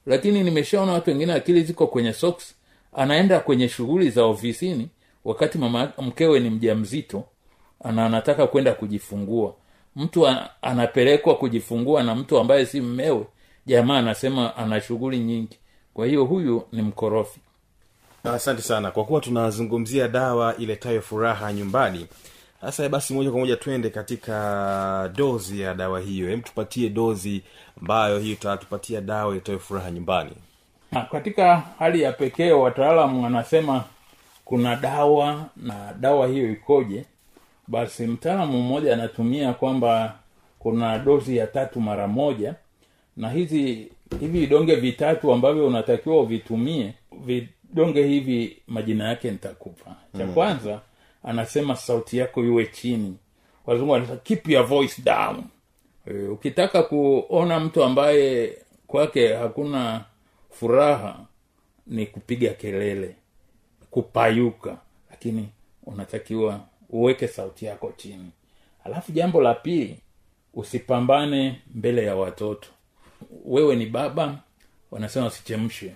Lakini 0.06 0.42
nimeshaona 0.42 0.92
watu 0.92 1.10
wengine 1.10 1.32
akili 1.32 1.62
ziko 1.62 1.86
kwenye 1.86 2.12
socks 2.12 2.54
anaenda 2.92 3.40
kwenye 3.40 3.68
shughuli 3.68 4.10
za 4.10 4.24
ofisini 4.24 4.88
wakati 5.24 5.58
mama 5.58 5.92
mkewe 5.98 6.40
ni 6.40 6.50
mja 6.50 6.74
mzito 6.74 7.24
ana 7.84 8.06
anataka 8.06 8.46
kwenda 8.46 8.72
kujifungua. 8.72 9.54
Mtu 9.96 10.26
anapelekwa 10.62 11.34
kujifungua 11.36 12.02
na 12.02 12.14
mtu 12.14 12.38
ambaye 12.38 12.66
si 12.66 12.80
mmewe 12.80 13.26
jamaa 13.66 13.98
anasema 13.98 14.56
ana 14.56 14.80
shughuli 14.80 15.18
nyingi. 15.18 15.58
Kwa 15.94 16.06
hiyo 16.06 16.24
huyu 16.24 16.62
ni 16.72 16.82
mkorofi. 16.82 17.40
Asante 18.24 18.62
sana. 18.62 18.90
Kwa 18.90 19.04
kuwa 19.04 19.20
tunazungumzia 19.20 20.08
dawa 20.08 20.56
iletayo 20.56 21.02
furaha 21.02 21.52
nyumbani 21.52 22.06
sasa 22.60 22.88
basi 22.88 23.14
moja 23.14 23.30
kwa 23.30 23.40
moja 23.40 23.56
twende 23.56 23.90
katika 23.90 25.12
dozi 25.16 25.60
ya 25.60 25.74
dawa 25.74 26.00
hiyo. 26.00 26.28
Hem 26.28 26.40
tupatie 26.42 26.88
dozi 26.88 27.42
ambayo 27.80 28.18
hiyo 28.18 28.32
itatupatia 28.32 29.00
dawa 29.00 29.32
iletayo 29.32 29.58
furaha 29.58 29.90
nyumbani. 29.90 30.30
Na 30.92 31.00
katika 31.00 31.62
hali 31.78 32.02
ya 32.02 32.12
pekee 32.12 32.52
wataalamu 32.52 33.22
wanasema 33.24 33.84
kuna 34.52 34.76
dawa 34.76 35.48
na 35.56 35.94
dawa 36.00 36.26
hiyo 36.28 36.52
ikoje 36.52 37.04
basi 37.68 38.06
mtaalamu 38.06 38.62
mmoja 38.62 38.92
anatumia 38.94 39.52
kwamba 39.52 40.18
kuna 40.58 40.98
dozi 40.98 41.36
ya 41.36 41.46
tatu 41.46 41.80
mara 41.80 42.08
moja 42.08 42.54
na 43.16 43.30
hizi 43.30 43.90
hivi 44.20 44.40
vidonge 44.40 44.74
vitatu 44.74 45.32
ambavyo 45.32 45.66
unatakiwa 45.66 46.20
uvitumie 46.20 46.94
vidonge 47.24 48.06
hivi 48.06 48.56
majina 48.66 49.08
yake 49.08 49.30
nitakupa. 49.30 49.96
Cha 50.18 50.26
kwanza 50.26 50.80
anasema 51.24 51.76
sauti 51.76 52.18
yako 52.18 52.44
iwe 52.44 52.66
chini. 52.66 53.16
Wazungu 53.66 53.92
wanasema 53.92 54.16
keep 54.18 54.48
your 54.48 54.66
voice 54.66 55.02
down. 55.02 55.44
E, 56.06 56.12
ukitaka 56.22 56.82
kuona 56.82 57.60
mtu 57.60 57.84
ambaye 57.84 58.58
kwake 58.86 59.34
hakuna 59.34 60.04
furaha 60.50 61.20
ni 61.86 62.06
kupiga 62.06 62.50
kelele 62.50 63.16
kupayuka 63.92 64.76
lakini 65.10 65.48
unatakiwa 65.86 66.60
uweke 66.90 67.28
sauti 67.28 67.64
yako 67.64 67.92
chini. 67.96 68.30
Alafu 68.84 69.12
jambo 69.12 69.40
la 69.42 69.54
pili 69.54 69.98
usipambane 70.54 71.60
mbele 71.74 72.04
ya 72.04 72.16
watoto. 72.16 72.68
Wewe 73.44 73.76
ni 73.76 73.86
baba 73.86 74.38
wanasema 74.90 75.26
usichemshe 75.26 75.94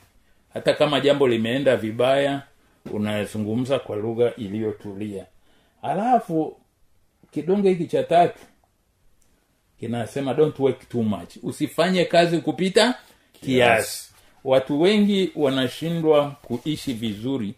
hata 0.54 0.74
kama 0.74 1.00
jambo 1.00 1.28
limeenda 1.28 1.76
vibaya 1.76 2.42
unazungumza 2.90 3.78
kwa 3.78 3.96
lugha 3.96 4.34
iliyotulia. 4.36 5.26
Alafu 5.82 6.56
kidonge 7.30 7.68
hiki 7.70 7.86
cha 7.86 8.02
tatu 8.02 8.38
kinasema 9.80 10.34
don't 10.34 10.58
work 10.58 10.88
too 10.88 11.02
much. 11.02 11.36
Usifanye 11.42 12.04
kazi 12.04 12.38
kupita 12.38 12.98
kiasi. 13.32 14.12
Watu 14.44 14.80
wengi 14.80 15.32
wanashindwa 15.36 16.30
kuishi 16.30 16.92
vizuri 16.92 17.54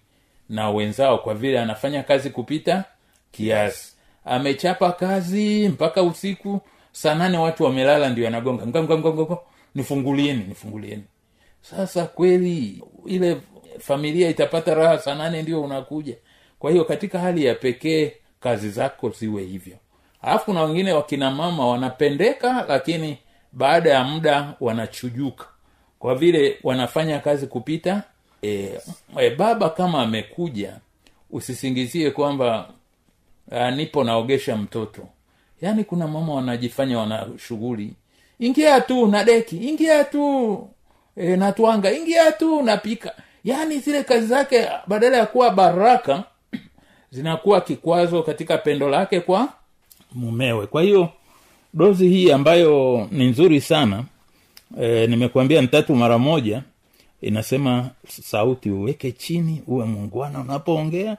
na 0.48 0.70
wenzao 0.70 1.18
kwa 1.18 1.34
vile 1.34 1.60
anafanya 1.60 2.02
kazi 2.02 2.30
kupita 2.30 2.84
kiasi. 3.30 3.92
Amechapa 4.24 4.92
kazi 4.92 5.68
mpaka 5.68 6.02
usiku 6.02 6.60
saa 6.92 7.14
nane 7.14 7.38
watu 7.38 7.64
wamelala 7.64 8.08
ndio 8.08 8.28
anagonga. 8.28 8.66
Nga, 8.66 8.82
nga, 8.82 8.98
nga, 8.98 9.12
nga, 9.12 9.22
nga. 9.24 9.36
nifungulieni 9.74 10.44
nifungulieni. 10.48 11.04
Sasa 11.60 12.06
kweli 12.06 12.82
ile 13.06 13.36
familia 13.78 14.28
itapata 14.28 14.74
raha 14.74 14.98
saa 14.98 15.14
nane 15.14 15.42
ndio 15.42 15.62
unakuja. 15.62 16.16
Kwa 16.58 16.70
hiyo 16.70 16.84
katika 16.84 17.18
hali 17.18 17.44
ya 17.44 17.54
pekee 17.54 18.12
kazi 18.40 18.70
zako 18.70 19.08
ziwe 19.10 19.42
hivyo. 19.42 19.76
Alafu 20.22 20.44
kuna 20.44 20.62
wengine 20.62 20.92
wakina 20.92 21.30
mama 21.30 21.66
wanapendeka 21.68 22.64
lakini 22.68 23.18
baada 23.52 23.90
ya 23.90 24.04
muda 24.04 24.54
wanachujuka. 24.60 25.46
Kwa 25.98 26.14
vile 26.14 26.58
wanafanya 26.62 27.18
kazi 27.18 27.46
kupita 27.46 28.02
e, 28.42 28.78
e, 29.20 29.30
baba 29.30 29.70
kama 29.70 30.02
amekuja 30.02 30.76
usisingizie 31.30 32.10
kwamba 32.10 32.68
uh, 33.50 33.70
nipo 33.70 34.04
naogesha 34.04 34.56
mtoto. 34.56 35.08
Yaani 35.62 35.84
kuna 35.84 36.08
mama 36.08 36.34
wanajifanya 36.34 36.98
wana 36.98 37.26
shughuli. 37.38 37.92
Ingia 38.38 38.80
tu 38.80 39.06
na 39.06 39.24
deki 39.24 39.56
ingia 39.56 40.04
tu 40.04 40.68
e, 41.16 41.36
natwanga 41.36 41.92
ingia 41.92 42.32
tu 42.32 42.62
napika 42.62 43.12
yaani 43.44 43.78
zile 43.78 44.02
kazi 44.04 44.26
zake 44.26 44.68
badala 44.86 45.16
ya 45.16 45.26
kuwa 45.26 45.50
baraka 45.50 46.24
zinakuwa 47.10 47.60
kikwazo 47.60 48.22
katika 48.22 48.58
pendo 48.58 48.88
lake 48.88 49.20
kwa 49.20 49.48
mumewe. 50.14 50.66
Kwa 50.66 50.82
hiyo 50.82 51.08
dozi 51.74 52.08
hii 52.08 52.30
ambayo 52.32 53.08
ni 53.10 53.24
nzuri 53.26 53.60
sana 53.60 54.04
e, 54.80 55.06
nimekuambia 55.06 55.60
ni 55.60 55.68
tatu 55.68 55.94
mara 55.94 56.18
moja 56.18 56.62
inasema 57.20 57.90
sauti 58.08 58.70
uweke 58.70 59.12
chini 59.12 59.62
uwe 59.66 59.84
mungwana 59.84 60.40
unapoongea 60.40 61.16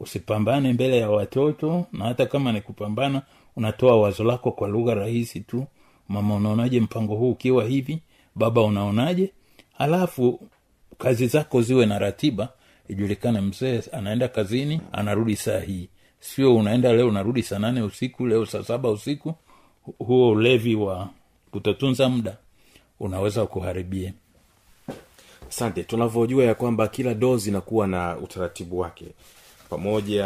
usipambane 0.00 0.72
mbele 0.72 0.98
ya 0.98 1.10
watoto 1.10 1.86
na 1.92 2.04
hata 2.04 2.26
kama 2.26 2.52
ni 2.52 2.60
kupambana 2.60 3.22
unatoa 3.56 4.00
wazo 4.00 4.24
lako 4.24 4.52
kwa 4.52 4.68
lugha 4.68 4.94
rahisi 4.94 5.40
tu. 5.40 5.66
Mama 6.08 6.34
unaonaje 6.34 6.80
mpango 6.80 7.14
huu 7.16 7.30
ukiwa 7.30 7.64
hivi? 7.64 8.02
Baba 8.34 8.62
unaonaje? 8.62 9.32
Halafu 9.78 10.40
kazi 10.98 11.26
zako 11.26 11.62
ziwe 11.62 11.86
na 11.86 11.98
ratiba. 11.98 12.48
Ijulikane 12.88 13.40
mzee 13.40 13.82
anaenda 13.92 14.28
kazini 14.28 14.80
anarudi 14.92 15.36
saa 15.36 15.60
hii. 15.60 15.88
Sio 16.20 16.56
unaenda 16.56 16.92
leo 16.92 17.08
unarudi 17.08 17.42
saa 17.42 17.58
nane 17.58 17.82
usiku 17.82 18.26
leo 18.26 18.46
saa 18.46 18.62
saba 18.62 18.90
usiku. 18.90 19.34
Huo 19.98 20.30
ulevi 20.30 20.74
wa 20.74 21.10
kutotunza 21.50 22.08
muda 22.08 22.36
unaweza 23.00 23.46
kuharibia 23.46 24.12
asante. 25.50 25.82
Tunavyojua 25.82 26.44
ya 26.44 26.54
kwamba 26.54 26.88
kila 26.88 27.14
dozi 27.14 27.50
inakuwa 27.50 27.86
na 27.86 28.16
utaratibu 28.18 28.78
wake 28.78 29.06
pamoja 29.70 30.24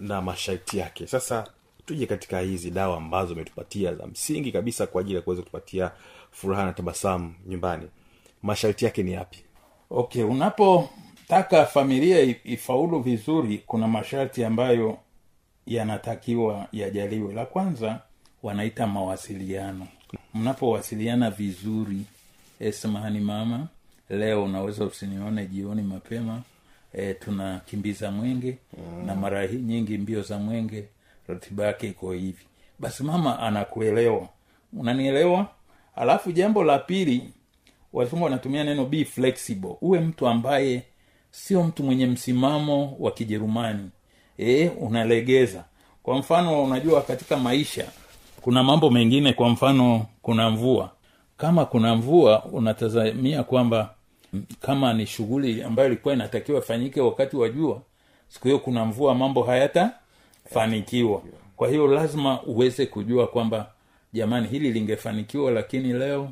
na 0.00 0.22
masharti 0.22 0.78
yake. 0.78 1.06
Sasa 1.06 1.46
tuje 1.86 2.06
katika 2.06 2.40
hizi 2.40 2.70
dawa 2.70 2.96
ambazo 2.96 3.32
umetupatia 3.34 3.94
za 3.94 4.06
msingi 4.06 4.52
kabisa 4.52 4.86
kwa 4.86 5.00
ajili 5.00 5.16
ya 5.16 5.22
kuweza 5.22 5.42
kutupatia 5.42 5.90
furaha 6.30 6.64
na 6.64 6.72
tabasamu 6.72 7.34
nyumbani. 7.46 7.86
Masharti 8.42 8.84
yake 8.84 9.02
ni 9.02 9.12
yapi? 9.12 9.38
Okay 9.90 10.22
unapotaka 10.24 11.66
familia 11.66 12.20
ifaulu 12.44 13.00
vizuri 13.00 13.58
kuna 13.66 13.88
masharti 13.88 14.44
ambayo 14.44 14.98
yanatakiwa 15.66 16.66
yajaliwe. 16.72 17.34
La 17.34 17.46
kwanza 17.46 18.00
wanaita 18.42 18.86
mawasiliano. 18.86 19.86
Mnapowasiliana 20.34 21.30
vizuri 21.30 22.02
e, 22.60 22.72
mama 23.20 23.68
leo 24.10 24.44
unaweza 24.44 24.84
usinione 24.84 25.46
jioni 25.46 25.82
mapema. 25.82 26.42
E, 26.92 27.14
tunakimbiza 27.14 28.10
mwenge 28.10 28.58
mm. 28.78 29.06
na 29.06 29.14
mara 29.14 29.46
nyingi 29.46 29.98
mbio 29.98 30.22
za 30.22 30.38
mwenge 30.38 30.84
ratiba 31.28 31.66
yake 31.66 31.88
iko 31.88 32.12
hivi. 32.12 32.44
Basi 32.78 33.02
mama 33.02 33.38
anakuelewa. 33.38 34.28
Unanielewa? 34.72 35.46
Alafu 35.96 36.32
jambo 36.32 36.64
la 36.64 36.78
pili 36.78 37.30
wazungu 37.92 38.24
wanatumia 38.24 38.64
neno 38.64 38.84
be 38.84 39.04
flexible. 39.04 39.76
Uwe 39.80 40.00
mtu 40.00 40.26
ambaye 40.28 40.82
sio 41.30 41.62
mtu 41.62 41.82
mwenye 41.84 42.06
msimamo 42.06 42.96
wa 42.98 43.10
kijerumani. 43.10 43.90
E, 44.38 44.68
unalegeza. 44.68 45.64
Kwa 46.02 46.18
mfano 46.18 46.64
unajua 46.64 47.02
katika 47.02 47.36
maisha 47.36 47.86
kuna 48.46 48.62
mambo 48.62 48.90
mengine 48.90 49.32
kwa 49.32 49.48
mfano 49.48 50.06
kuna 50.22 50.50
mvua. 50.50 50.90
Kama 51.36 51.64
kuna 51.64 51.94
mvua 51.96 52.44
unatazamia 52.44 53.42
kwamba 53.42 53.94
kama 54.60 54.92
ni 54.92 55.06
shughuli 55.06 55.62
ambayo 55.62 55.88
ilikuwa 55.88 56.14
inatakiwa 56.14 56.58
ifanyike 56.58 57.00
wakati 57.00 57.36
wa 57.36 57.48
jua 57.48 57.82
siku 58.28 58.48
hiyo 58.48 58.58
kuna 58.58 58.84
mvua 58.84 59.14
mambo 59.14 59.42
hayatafanikiwa. 59.42 61.22
Kwa 61.56 61.68
hiyo 61.68 61.86
lazima 61.86 62.42
uweze 62.42 62.86
kujua 62.86 63.26
kwamba 63.26 63.70
jamani 64.12 64.48
hili 64.48 64.72
lingefanikiwa 64.72 65.50
lakini 65.50 65.92
leo 65.92 66.30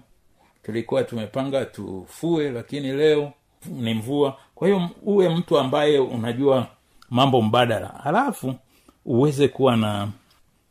tulikuwa 0.63 1.05
tumepanga 1.05 1.65
tufue 1.65 2.51
lakini 2.51 2.93
leo 2.93 3.33
ni 3.71 3.95
mvua. 3.95 4.37
Kwa 4.55 4.69
hiyo 4.69 4.89
uwe 5.03 5.29
mtu 5.29 5.59
ambaye 5.59 5.99
unajua 5.99 6.67
mambo 7.11 7.43
mbadala 7.43 7.87
halafu 8.03 8.55
uweze 9.05 9.49
kuwa 9.49 9.77
na 9.77 10.09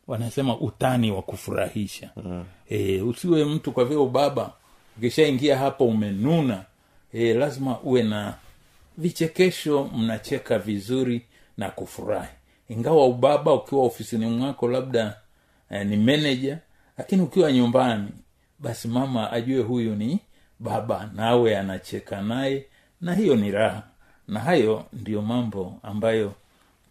wanasema 0.08 0.58
utani 0.60 1.12
wa 1.12 1.22
kufurahisha. 1.22 2.10
Mm. 2.16 2.44
e, 2.70 3.02
usiwe 3.02 3.46
mtu 3.46 3.72
kwa 3.72 3.86
vile 3.86 4.00
ubaba 4.00 4.52
ukishaingia 4.98 5.58
hapo 5.58 5.86
umenuna 5.86 6.66
e, 7.14 7.34
lazima 7.34 7.80
uwe 7.80 8.04
na 8.04 8.34
vichekesho 8.98 9.90
mnacheka 9.96 10.60
vizuri 10.60 11.22
na 11.58 11.70
kufurahi. 11.70 12.30
Ingawa 12.70 13.06
ubaba 13.08 13.54
ukiwa 13.54 13.84
ofisini 13.84 14.26
mwako 14.26 14.68
labda 14.68 15.18
eh, 15.72 15.86
ni 15.88 15.98
meneja 15.98 16.58
lakini 16.98 17.22
ukiwa 17.22 17.52
nyumbani 17.52 18.08
basi 18.60 18.88
mama 18.88 19.32
ajue 19.32 19.62
huyu 19.64 19.96
ni 19.96 20.20
baba 20.60 21.10
nawe 21.16 21.58
anacheka 21.58 22.22
naye 22.22 22.66
na 23.02 23.14
hiyo 23.16 23.36
ni 23.36 23.52
raha. 23.52 23.84
Na 24.28 24.40
hayo 24.40 24.86
ndiyo 24.94 25.22
mambo 25.22 25.80
ambayo 25.84 26.34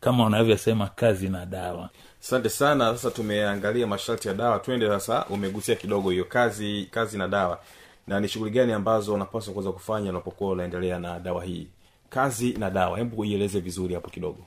kama 0.00 0.26
unavyosema 0.26 0.86
kazi 0.88 1.28
na 1.28 1.46
dawa. 1.46 1.90
Asante 2.22 2.48
sana. 2.48 2.92
Sasa 2.92 3.10
tumeangalia 3.10 3.86
masharti 3.86 4.28
ya 4.28 4.34
dawa. 4.34 4.58
Twende 4.58 4.86
sasa. 4.88 5.24
Umegusia 5.26 5.74
kidogo 5.74 6.10
hiyo 6.10 6.24
kazi 6.24 6.88
kazi 6.90 7.18
na 7.18 7.28
dawa 7.28 7.60
na 8.06 8.20
ni 8.20 8.28
shughuli 8.28 8.50
gani 8.50 8.72
ambazo 8.72 9.14
unapaswa 9.14 9.52
kuweza 9.52 9.72
kufanya 9.72 10.10
unapokuwa 10.10 10.50
unaendelea 10.50 10.98
na 10.98 11.18
dawa 11.20 11.44
hii? 11.44 11.66
Kazi 12.10 12.52
na 12.52 12.70
dawa. 12.70 12.98
Hebu 12.98 13.24
ieleze 13.24 13.60
vizuri 13.60 13.94
hapo 13.94 14.10
kidogo. 14.10 14.38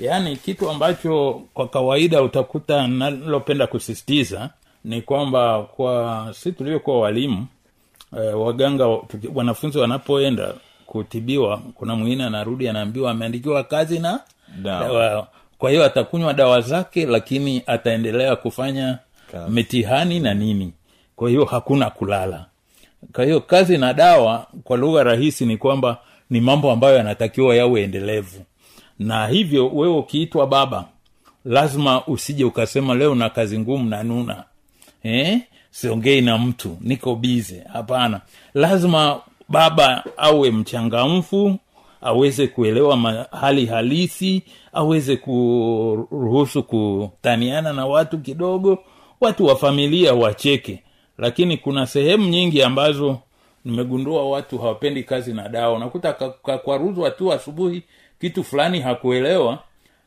Yaani 0.00 0.36
kitu 0.36 0.70
ambacho 0.70 1.42
kwa 1.54 1.68
kawaida 1.68 2.22
utakuta 2.22 2.86
nalopenda 2.86 3.66
kusisitiza 3.66 4.50
ni 4.84 5.02
kwamba 5.02 5.62
kwa 5.62 6.28
si 6.34 6.52
tuliokuwa 6.52 7.00
walimu 7.00 7.46
e, 8.16 8.20
waganga 8.20 8.86
wanafunzi 9.34 9.78
wanapoenda 9.78 10.54
kutibiwa 10.86 11.62
kuna 11.74 11.96
mwingine 11.96 12.24
anarudi 12.24 12.68
anaambiwa 12.68 13.10
ameandikiwa 13.10 13.64
kazi 13.64 13.98
na 13.98 14.20
Dawa. 14.62 14.88
dawa. 14.88 15.28
Kwa 15.58 15.70
hiyo 15.70 15.84
atakunywa 15.84 16.34
dawa 16.34 16.60
zake 16.60 17.06
lakini 17.06 17.62
ataendelea 17.66 18.36
kufanya 18.36 18.98
Kazi. 19.32 19.52
mitihani 19.52 20.20
na 20.20 20.34
nini. 20.34 20.72
Kwa 21.16 21.28
hiyo 21.28 21.44
hakuna 21.44 21.90
kulala 21.90 22.46
kwa 23.12 23.24
hiyo 23.24 23.40
kazi 23.40 23.78
na 23.78 23.94
dawa 23.94 24.46
kwa 24.64 24.76
lugha 24.76 25.02
rahisi 25.02 25.46
ni 25.46 25.56
kwamba 25.56 25.98
ni 26.30 26.40
mambo 26.40 26.70
ambayo 26.72 26.96
yanatakiwa 26.96 27.56
yawe 27.56 27.82
endelevu. 27.82 28.44
Na 28.98 29.26
hivyo 29.26 29.68
wewe 29.68 29.96
ukiitwa 29.96 30.46
baba 30.46 30.84
lazima 31.44 32.06
usije 32.06 32.44
ukasema 32.44 32.94
leo 32.94 33.14
na 33.14 33.30
kazi 33.30 33.58
ngumu 33.58 33.88
na 33.90 34.02
nuna. 34.02 34.44
Eh? 35.02 35.40
siongei 35.70 36.20
na 36.20 36.38
mtu 36.38 36.76
niko 36.80 37.14
bize 37.16 37.64
hapana. 37.72 38.20
Lazima 38.54 39.20
baba 39.48 40.04
awe 40.16 40.50
mchangamfu 40.50 41.58
aweze 42.02 42.46
kuelewa 42.46 43.26
hali 43.40 43.66
halisi 43.66 44.42
aweze 44.72 45.16
kuruhusu 45.16 46.62
kutaniana 46.62 47.72
na 47.72 47.86
watu 47.86 48.18
kidogo 48.18 48.78
watu 49.20 49.46
wa 49.46 49.56
familia 49.56 50.14
wacheke 50.14 50.82
lakini 51.20 51.56
kuna 51.56 51.86
sehemu 51.86 52.28
nyingi 52.28 52.62
ambazo 52.62 53.18
nimegundua 53.64 54.28
watu 54.30 54.58
hawapendi 54.58 55.02
kazi 55.04 55.32
na 55.32 55.48
dawa. 55.48 55.76
Unakuta 55.76 56.12
kakwaruzwa 56.42 57.10
tu 57.10 57.32
asubuhi 57.32 57.82
kitu 58.20 58.44
fulani 58.44 58.80
hakuelewa 58.80 59.58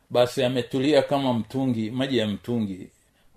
basi 0.09 0.43
ametulia 0.43 1.01
kama 1.01 1.33
mtungi 1.33 1.91
maji 1.91 2.17
ya 2.17 2.27
mtungi. 2.27 2.87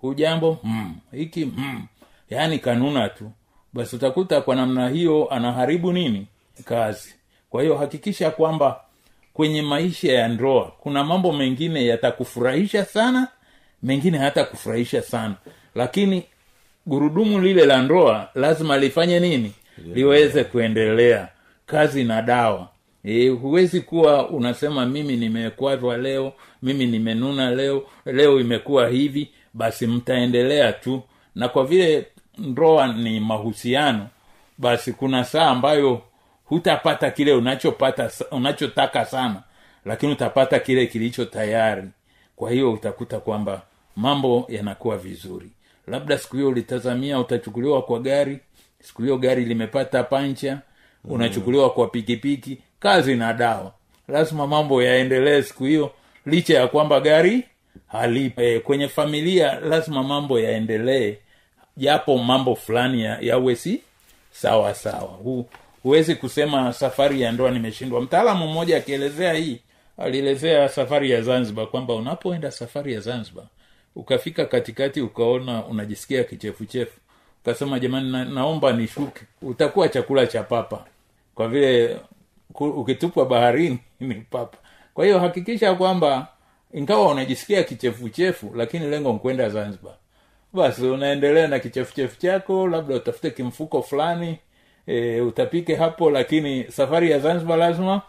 Hujambo 0.01 0.57
mm. 0.63 0.95
mm. 1.35 1.85
yaani 2.29 2.59
kanuna 2.59 3.09
tu. 3.09 3.31
Basi 3.73 3.95
utakuta 3.95 4.41
kwa 4.41 4.55
namna 4.55 4.89
hiyo 4.89 5.27
anaharibu 5.33 5.93
nini? 5.93 6.27
Kazi. 6.65 7.15
Kwa 7.49 7.61
hiyo 7.61 7.77
hakikisha 7.77 8.31
kwamba 8.31 8.81
kwenye 9.33 9.61
maisha 9.61 10.13
ya 10.13 10.27
ndoa 10.27 10.71
kuna 10.79 11.03
mambo 11.03 11.33
mengine 11.33 11.85
yatakufurahisha 11.85 12.85
sana 12.85 13.27
mengine 13.83 14.17
hata 14.17 14.43
kufurahisha 14.43 15.01
sana. 15.01 15.35
Lakini 15.75 16.23
gurudumu 16.87 17.39
lile 17.41 17.65
la 17.65 17.81
ndoa 17.81 18.29
lazima 18.35 18.77
lifanye 18.77 19.19
nini? 19.19 19.51
Liweze 19.93 20.43
kuendelea. 20.43 21.27
Kazi 21.65 22.03
na 22.03 22.21
dawa. 22.21 22.69
E, 23.03 23.27
huwezi 23.29 23.81
kuwa 23.81 24.29
unasema 24.29 24.85
mimi 24.85 25.17
nimekwazwa 25.17 25.97
leo 25.97 26.33
mimi 26.63 26.85
nimenuna 26.85 27.51
leo 27.51 27.83
leo 28.05 28.39
imekuwa 28.39 28.87
hivi 28.89 29.29
basi 29.53 29.87
mtaendelea 29.87 30.73
tu. 30.73 31.01
Na 31.35 31.47
kwa 31.49 31.65
vile 31.65 32.05
ndoa 32.37 32.87
ni 32.93 33.19
mahusiano 33.19 34.07
basi 34.57 34.93
kuna 34.93 35.23
saa 35.23 35.47
ambayo 35.47 36.01
hutapata 36.45 37.11
kile 37.11 37.33
unachopata 37.33 38.11
unachotaka 38.31 39.05
sana 39.05 39.43
lakini 39.85 40.11
utapata 40.11 40.59
kile 40.59 40.87
kilicho 40.87 41.25
tayari. 41.25 41.87
Kwa 42.35 42.51
hiyo 42.51 42.73
utakuta 42.73 43.19
kwamba 43.19 43.61
mambo 43.95 44.45
yanakuwa 44.49 44.97
vizuri 44.97 45.51
labda 45.87 46.17
siku 46.17 46.35
hiyo 46.35 46.47
ulitazamia 46.49 47.19
utachukuliwa 47.19 47.81
kwa 47.81 47.99
gari. 47.99 48.39
Siku 48.81 49.01
hiyo 49.01 49.17
gari 49.17 49.45
limepata 49.45 50.03
pancha 50.03 50.59
unachukuliwa 51.05 51.69
kwa 51.69 51.87
pikipiki. 51.87 52.57
Kazi 52.79 53.15
na 53.15 53.33
dawa. 53.33 53.73
Lazima 54.07 54.47
mambo 54.47 54.83
yaendelee 54.83 55.41
siku 55.41 55.63
hiyo 55.65 55.91
licha 56.25 56.59
ya 56.59 56.67
kwamba 56.67 56.99
gari 56.99 57.43
halipo. 57.87 58.41
E, 58.41 58.59
kwenye 58.59 58.87
familia 58.87 59.59
lazima 59.59 60.03
mambo 60.03 60.39
yaendelee. 60.39 61.17
Japo 61.77 62.17
mambo 62.17 62.55
fulani 62.55 63.03
ya- 63.03 63.17
yawe 63.21 63.55
si 63.55 63.81
sawa 64.31 64.73
sawa. 64.73 65.01
Hu, 65.23 65.45
huwezi 65.83 66.15
kusema 66.15 66.73
safari 66.73 67.21
ya 67.21 67.31
ndoa 67.31 67.51
nimeshindwa. 67.51 68.01
Mtaalamu 68.01 68.47
mmoja 68.47 68.77
akielezea 68.77 69.33
hii 69.33 69.59
alielezea 69.97 70.69
safari 70.69 71.11
ya 71.11 71.21
zanzibar 71.21 71.67
kwamba 71.67 71.93
unapoenda 71.95 72.51
safari 72.51 72.93
ya 72.93 72.99
zanzibar 72.99 73.45
ukafika 73.97 74.45
katikati 74.45 75.01
ukaona 75.01 75.65
unajisikia 75.65 76.23
kichefuchefu 76.23 76.99
ukasema 77.41 77.79
jamani 77.79 78.11
na, 78.11 78.25
naomba 78.25 78.71
nishuke. 78.73 79.21
Utakuwa 79.41 79.89
chakula 79.89 80.27
cha 80.27 80.43
papa. 80.43 80.85
Kwa 81.35 81.47
vile 81.47 81.97
ukitupwa 82.59 83.25
baharini 83.25 83.79
ni 83.99 84.15
papa. 84.15 84.57
Kwa 84.93 85.05
hiyo 85.05 85.19
hakikisha 85.19 85.75
kwamba 85.75 86.27
ingawa 86.73 87.11
unajisikia 87.11 87.63
kichefuchefu 87.63 88.51
lakini 88.55 88.87
lengo 88.87 89.13
nkwenda 89.13 89.49
zanzibar. 89.49 89.93
Basi 90.53 90.85
unaendelea 90.85 91.47
na 91.47 91.59
kichefuchefu 91.59 92.19
chako 92.19 92.67
labda 92.67 92.95
utafute 92.95 93.31
kimfuko 93.31 93.81
fulani 93.81 94.37
e, 94.87 95.21
utapike 95.21 95.75
hapo 95.75 96.09
lakini 96.11 96.63
safari 96.71 97.11
ya 97.11 97.19
zanzibar 97.19 97.57
lazima 97.57 98.01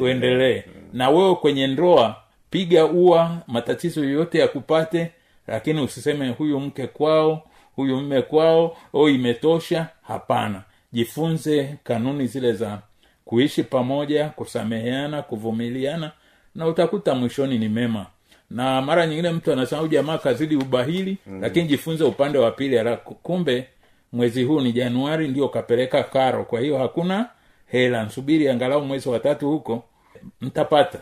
uendelee. 0.00 0.62
Na 0.92 1.10
wewe 1.10 1.34
kwenye 1.34 1.66
ndoa 1.66 2.16
piga 2.50 2.84
ua 2.86 3.38
matatizo 3.46 4.04
yoyote 4.04 4.38
ya 4.38 4.48
kupate 4.48 5.10
lakini 5.46 5.80
usiseme 5.80 6.28
huyu 6.30 6.60
mke 6.60 6.86
kwao 6.86 7.42
huyu 7.76 8.00
mme 8.00 8.22
kwao 8.22 8.76
o 8.92 9.08
imetosha. 9.08 9.86
Hapana. 10.02 10.62
Jifunze 10.92 11.74
kanuni 11.84 12.26
zile 12.26 12.52
za 12.52 12.78
kuishi 13.24 13.62
pamoja 13.62 14.28
kusameheana 14.28 15.22
kuvumiliana 15.22 16.12
na 16.54 16.66
utakuta 16.66 17.14
mwishoni 17.14 17.58
ni 17.58 17.68
mema. 17.68 18.06
Na 18.50 18.82
mara 18.82 19.06
nyingine 19.06 19.30
mtu 19.30 19.52
anasema 19.52 19.80
huyu 19.80 19.92
jamaa 19.92 20.18
kazidi 20.18 20.56
ubahili 20.56 21.18
mm. 21.26 21.40
lakini 21.40 21.66
jifunze 21.68 22.04
upande 22.04 22.38
wa 22.38 22.50
pili 22.50 22.96
kumbe 23.22 23.66
mwezi 24.12 24.44
huu 24.44 24.60
ni 24.60 24.72
januari 24.72 25.28
ndio 25.28 25.48
kapeleka 25.48 26.02
karo. 26.02 26.44
Kwa 26.44 26.60
hiyo 26.60 26.78
hakuna 26.78 27.28
hela. 27.66 28.04
Nsubiri 28.04 28.48
angalau 28.48 28.84
mwezi 28.84 29.08
wa 29.08 29.18
tatu 29.20 29.50
huko 29.50 29.84
mtapata 30.40 30.98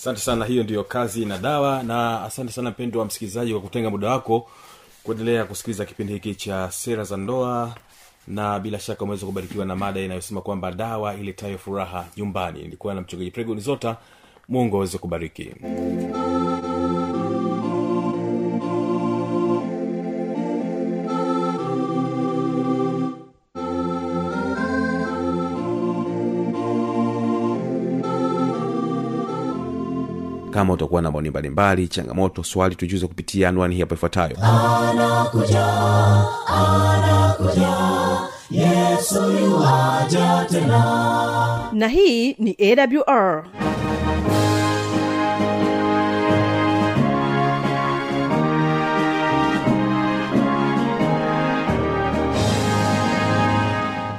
asante 0.00 0.20
sana 0.20 0.44
hiyo 0.44 0.62
ndiyo 0.62 0.84
kazi 0.84 1.24
na 1.24 1.38
dawa 1.38 1.82
na 1.82 2.22
asante 2.24 2.52
sana 2.52 2.70
mpendo 2.70 2.98
wa 2.98 3.04
msikilizaji 3.04 3.52
kwa 3.52 3.60
kutenga 3.60 3.90
muda 3.90 4.10
wako 4.10 4.48
kuendelea 5.02 5.44
kusikiliza 5.44 5.84
kipindi 5.84 6.12
hiki 6.12 6.34
cha 6.34 6.70
sera 6.70 7.04
za 7.04 7.16
ndoa 7.16 7.74
na 8.28 8.58
bila 8.60 8.78
shaka 8.80 9.04
umeweza 9.04 9.26
kubarikiwa 9.26 9.64
na 9.66 9.76
mada 9.76 10.00
inayosema 10.00 10.40
kwamba 10.40 10.72
dawa 10.72 11.14
iletayo 11.14 11.58
furaha 11.58 12.06
nyumbani. 12.16 12.62
Nilikuwa 12.62 12.94
na 12.94 13.00
mchungaji 13.00 13.30
pregoni 13.30 13.60
zota 13.60 13.96
mungu 14.48 14.76
aweze 14.76 14.98
kubariki 14.98 15.50
kama 30.60 30.72
utakuwa 30.72 31.02
na 31.02 31.10
maoni 31.10 31.30
mbalimbali 31.30 31.88
changamoto 31.88 32.42
swali 32.44 32.74
tujuze 32.74 33.06
kupitia 33.06 33.48
anwani 33.48 33.74
hii 33.74 33.80
hapo 33.80 33.94
ifuatayo. 33.94 34.36
Yuaja 39.40 40.46
tena. 40.50 41.70
Na 41.72 41.88
hii 41.88 42.32
ni 42.38 42.56
awr 42.60 43.44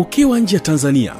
ukiwa 0.00 0.40
nje 0.40 0.56
ya 0.56 0.62
tanzania 0.62 1.14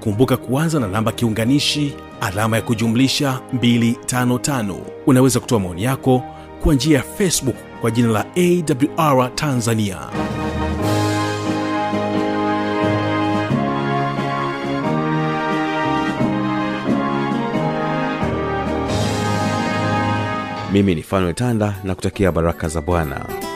kumbuka 0.00 0.36
kuanza 0.36 0.80
na 0.80 0.88
namba 0.88 1.12
kiunganishi 1.12 1.94
alama 2.20 2.56
ya 2.56 2.62
kujumlisha 2.62 3.40
255 3.54 4.74
unaweza 5.06 5.40
kutoa 5.40 5.60
maoni 5.60 5.82
yako 5.82 6.22
kwa 6.62 6.74
njia 6.74 6.96
ya 6.98 7.02
facebook 7.04 7.56
kwa 7.80 7.90
jina 7.90 8.08
la 8.08 8.24
awr 8.36 9.34
tanzania. 9.34 9.98
Mimi 20.72 20.94
ni 20.94 21.02
fanuetanda 21.02 21.74
na 21.84 21.94
kutakia 21.94 22.32
baraka 22.32 22.68
za 22.68 22.80
bwana. 22.80 23.49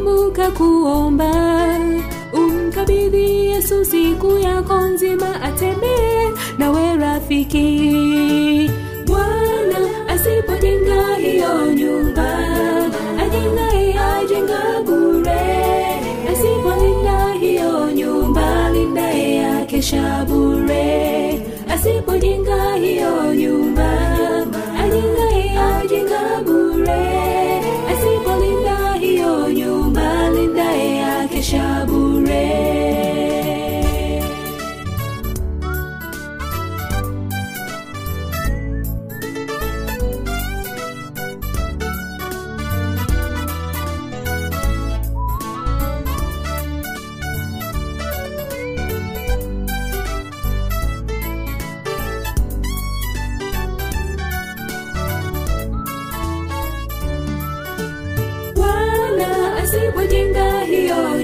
kumbuka 0.00 0.50
kuomba. 0.56 1.30
Umkabidhi 2.32 3.46
yesu 3.52 3.84
siku 3.84 4.38
yako 4.38 4.76
nzima 4.80 5.42
atembee 5.42 6.30
nawe 6.58 6.96
rafiki. 6.96 7.68
Bwana 9.06 9.78
asipojenga 10.08 11.14
hiyo 11.16 11.72
nyumba 11.78 12.28
ajengaye 13.22 13.98
ajenga 13.98 14.62
bure. 14.86 15.42
Asipolinda 16.32 17.32
hiyo 17.40 17.92
nyumba 17.92 18.70
lindaye 18.70 19.46
akeshabu 19.46 20.39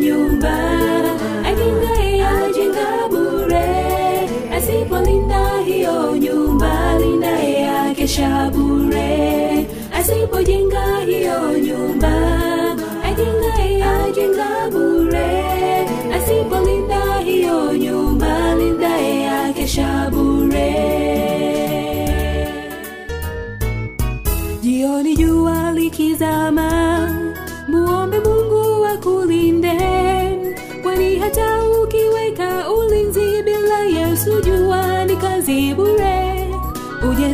nyumba 0.06 0.54
akinga 1.48 1.92
ajenga 2.46 2.88
bure. 3.10 3.68
Asipolinda 4.56 5.40
hiyo 5.66 6.16
nyumba 6.16 6.98
lindae 6.98 7.52
yake 7.52 8.08
shabure 8.08 9.66
asipojenga 9.98 10.84
hiyo 11.06 11.58
nyumba 11.58 12.12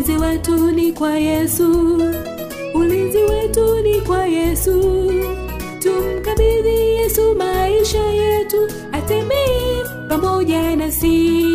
Ulinzi 0.02 0.24
wetu 0.24 0.70
ni 0.72 0.92
kwa 0.92 1.18
Yesu, 1.18 1.96
ulinzi 2.74 3.18
wetu 3.18 3.80
ni 3.82 4.00
kwa 4.00 4.26
Yesu. 4.26 4.72
Tumkabidhi 5.78 6.68
Yesu 6.80 7.34
maisha 7.34 8.04
yetu, 8.06 8.68
atembee 8.92 9.84
pamoja 10.08 10.76
nasi. 10.76 11.51